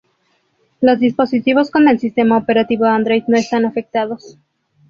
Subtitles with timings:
[0.81, 4.39] Los dispositivos con el sistema operativo Android no están afectados.